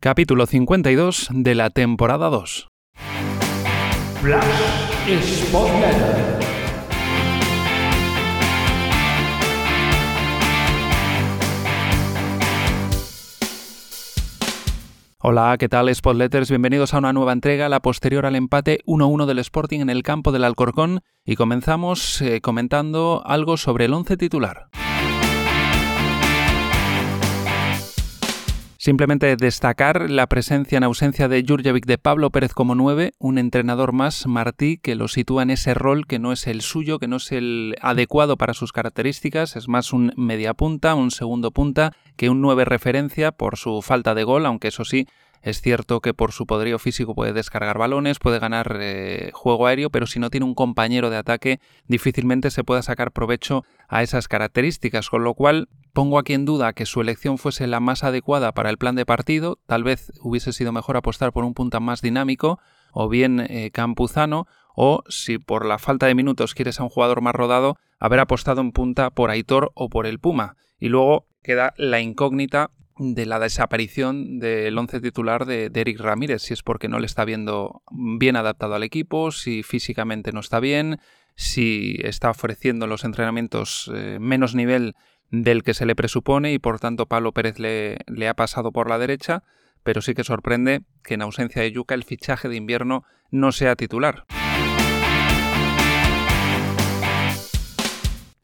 [0.00, 2.68] capítulo 52 de la temporada 2.
[15.20, 16.48] Hola, ¿qué tal Spotletters?
[16.48, 20.30] Bienvenidos a una nueva entrega, la posterior al empate 1-1 del Sporting en el campo
[20.30, 24.67] del Alcorcón y comenzamos eh, comentando algo sobre el once titular.
[28.80, 33.92] Simplemente destacar la presencia en ausencia de Jurjevic de Pablo Pérez como 9, un entrenador
[33.92, 37.16] más, Martí, que lo sitúa en ese rol que no es el suyo, que no
[37.16, 42.30] es el adecuado para sus características, es más un media punta, un segundo punta, que
[42.30, 45.08] un 9 referencia por su falta de gol, aunque eso sí,
[45.42, 49.90] es cierto que por su poderío físico puede descargar balones, puede ganar eh, juego aéreo,
[49.90, 54.28] pero si no tiene un compañero de ataque, difícilmente se pueda sacar provecho a esas
[54.28, 58.52] características, con lo cual pongo aquí en duda que su elección fuese la más adecuada
[58.52, 62.02] para el plan de partido, tal vez hubiese sido mejor apostar por un punta más
[62.02, 62.58] dinámico,
[62.92, 67.20] o bien eh, campuzano, o si por la falta de minutos quieres a un jugador
[67.20, 70.56] más rodado, haber apostado en punta por Aitor o por el Puma.
[70.78, 76.54] Y luego queda la incógnita de la desaparición del once titular de, Eric Ramírez, si
[76.54, 80.98] es porque no le está viendo bien adaptado al equipo, si físicamente no está bien,
[81.36, 84.94] si está ofreciendo los entrenamientos eh, menos nivel
[85.30, 88.88] del que se le presupone y por tanto Pablo Pérez le, le ha pasado por
[88.88, 89.44] la derecha,
[89.84, 93.76] pero sí que sorprende que en ausencia de Yuca el fichaje de invierno no sea
[93.76, 94.24] titular.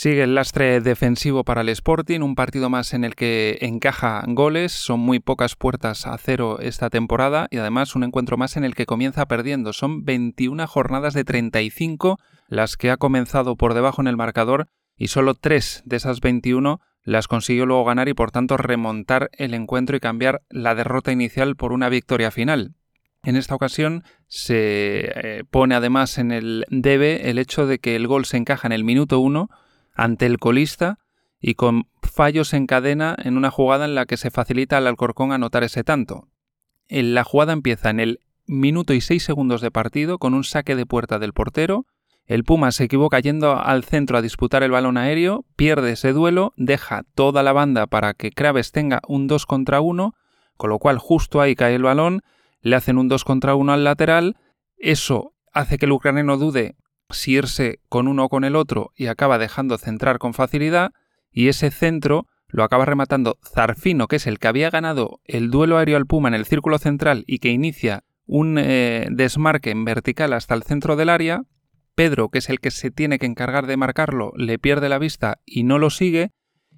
[0.00, 4.70] Sigue el lastre defensivo para el Sporting, un partido más en el que encaja goles,
[4.70, 8.76] son muy pocas puertas a cero esta temporada y además un encuentro más en el
[8.76, 9.72] que comienza perdiendo.
[9.72, 15.08] Son 21 jornadas de 35 las que ha comenzado por debajo en el marcador y
[15.08, 19.96] solo 3 de esas 21 las consiguió luego ganar y por tanto remontar el encuentro
[19.96, 22.76] y cambiar la derrota inicial por una victoria final.
[23.24, 28.06] En esta ocasión se eh, pone además en el debe el hecho de que el
[28.06, 29.50] gol se encaja en el minuto 1
[29.98, 30.98] ante el colista
[31.40, 35.32] y con fallos en cadena en una jugada en la que se facilita al Alcorcón
[35.32, 36.28] anotar ese tanto.
[36.88, 40.86] La jugada empieza en el minuto y seis segundos de partido con un saque de
[40.86, 41.84] puerta del portero.
[42.24, 46.54] El Puma se equivoca yendo al centro a disputar el balón aéreo, pierde ese duelo,
[46.56, 50.14] deja toda la banda para que Craves tenga un 2 contra 1,
[50.56, 52.22] con lo cual justo ahí cae el balón,
[52.60, 54.36] le hacen un 2 contra 1 al lateral,
[54.76, 56.76] eso hace que el ucraniano dude
[57.10, 60.92] si irse con uno o con el otro y acaba dejando centrar con facilidad
[61.30, 65.78] y ese centro lo acaba rematando Zarfino, que es el que había ganado el duelo
[65.78, 70.32] aéreo al Puma en el círculo central y que inicia un eh, desmarque en vertical
[70.32, 71.42] hasta el centro del área.
[71.94, 75.38] Pedro, que es el que se tiene que encargar de marcarlo, le pierde la vista
[75.44, 76.30] y no lo sigue.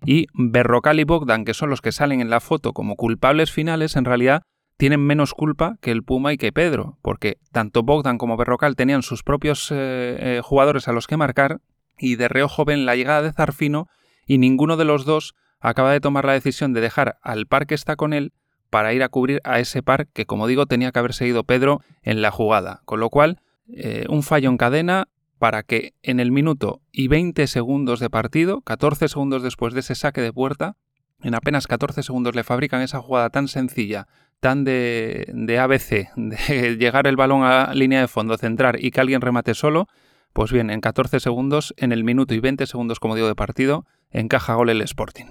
[0.06, 3.96] Y Berrocal y Bogdan, que son los que salen en la foto como culpables finales,
[3.96, 4.42] en realidad
[4.80, 9.02] tienen menos culpa que el Puma y que Pedro, porque tanto Bogdan como Berrocal tenían
[9.02, 11.60] sus propios eh, eh, jugadores a los que marcar
[11.98, 13.88] y de reojo ven la llegada de Zarfino
[14.26, 17.74] y ninguno de los dos acaba de tomar la decisión de dejar al par que
[17.74, 18.32] está con él
[18.70, 21.82] para ir a cubrir a ese par que, como digo, tenía que haber seguido Pedro
[22.00, 22.80] en la jugada.
[22.86, 25.08] Con lo cual, eh, un fallo en cadena
[25.38, 29.94] para que en el minuto y 20 segundos de partido, 14 segundos después de ese
[29.94, 30.78] saque de puerta,
[31.22, 34.08] en apenas 14 segundos le fabrican esa jugada tan sencilla,
[34.40, 39.20] tan de, ABC, de llegar el balón a línea de fondo, centrar y que alguien
[39.20, 39.86] remate solo,
[40.32, 43.84] pues bien, en 14 segundos, en el minuto y 20 segundos, como digo, de partido,
[44.10, 45.26] encaja gol el Sporting.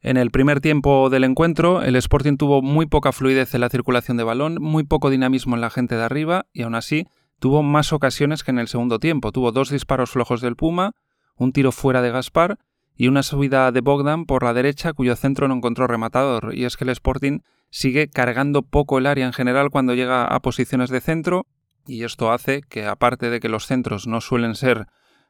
[0.00, 4.16] En el primer tiempo del encuentro, el Sporting tuvo muy poca fluidez en la circulación
[4.16, 7.08] de balón, muy poco dinamismo en la gente de arriba y aún así
[7.40, 9.32] tuvo más ocasiones que en el segundo tiempo.
[9.32, 10.92] Tuvo dos disparos flojos del Puma,
[11.36, 12.58] un tiro fuera de Gaspar
[13.00, 16.52] y una subida de Bogdan por la derecha cuyo centro no encontró rematador.
[16.52, 17.38] Y es que el Sporting
[17.70, 21.46] sigue cargando poco el área en general cuando llega a posiciones de centro
[21.86, 24.86] y esto hace que aparte de que los centros no suelen ser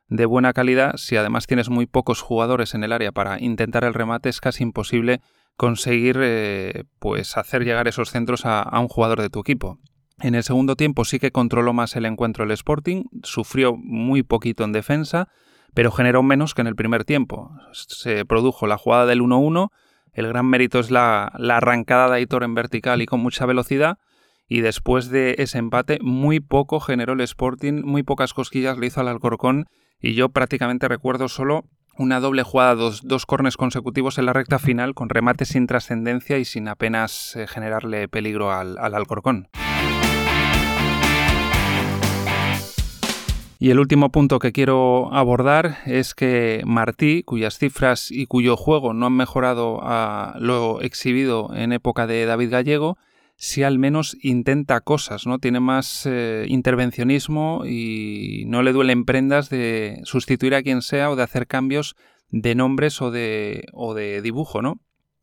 [0.09, 3.93] de buena calidad, si además tienes muy pocos jugadores en el área para intentar el
[3.93, 5.21] remate es casi imposible
[5.59, 9.79] conseguir eh, pues hacer llegar esos centros a, a un jugador de tu equipo.
[10.21, 14.65] En el segundo tiempo sí que controló más el encuentro el Sporting, sufrió muy poquito
[14.65, 15.29] en defensa,
[15.79, 17.53] pero generó menos que en el primer tiempo.
[17.71, 19.71] Se produjo la jugada del 1-1,
[20.13, 23.99] el gran mérito es la, arrancada de Aitor en vertical y con mucha velocidad,
[24.49, 29.01] y después de ese empate muy poco generó el Sporting, muy pocas cosquillas le hizo
[29.01, 29.67] al Alcorcón,
[30.01, 31.63] y yo prácticamente recuerdo solo
[31.97, 36.39] una doble jugada, dos, dos cornes consecutivos en la recta final con remates sin trascendencia
[36.39, 39.47] y sin apenas eh, generarle peligro al, al Alcorcón.
[43.61, 48.95] Y el último punto que quiero abordar es que Martí, cuyas cifras y cuyo juego
[48.95, 52.99] no han mejorado a lo exhibido en época de David Gallego,
[53.35, 55.41] si al menos intenta cosas, ¿no?
[55.41, 61.17] Tiene más eh, intervencionismo y no le duelen prendas de sustituir a quien sea o
[61.17, 61.97] de hacer cambios
[62.31, 64.81] de nombres o de, o de dibujo, ¿no?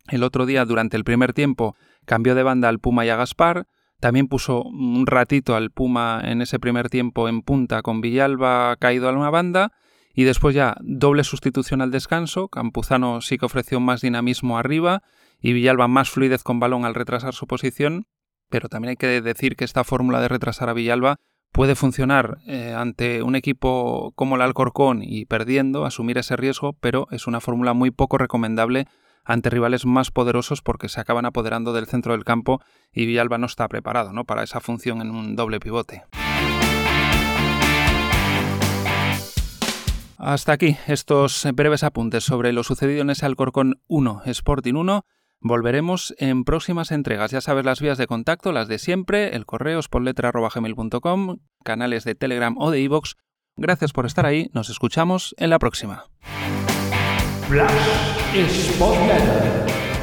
[0.10, 3.68] El otro día, durante el primer tiempo, cambió de banda al Puma y a Gaspar,
[4.06, 9.10] también puso un ratito al Puma en ese primer tiempo en punta con Villalba caído
[9.10, 9.72] a una banda
[10.14, 12.48] y después ya doble sustitución al descanso.
[12.50, 15.02] Campuzano sí que ofreció más dinamismo arriba
[15.42, 18.06] y Villalba más fluidez con balón al retrasar su posición.
[18.52, 21.16] Pero también hay que decir que esta fórmula de retrasar a Villalba
[21.52, 27.08] puede funcionar eh, ante un equipo como el Alcorcón y perdiendo, asumir ese riesgo, pero
[27.10, 28.86] es una fórmula muy poco recomendable
[29.26, 32.62] ante rivales más poderosos porque se acaban apoderando del centro del campo
[32.94, 34.24] y Villalba no está preparado ¿no?
[34.24, 36.04] para esa función en un doble pivote.
[40.18, 45.06] Hasta aquí estos breves apuntes sobre lo sucedido en ese Alcorcón 1 Sporting 1.
[45.42, 47.32] Volveremos en próximas entregas.
[47.32, 52.58] Ya sabes las vías de contacto, las de siempre, el correo spotletra.gmail.com, canales de Telegram
[52.58, 53.14] o de iVoox.
[53.58, 56.06] Gracias por estar ahí, nos escuchamos en la próxima.
[58.36, 59.95] is Spotlight.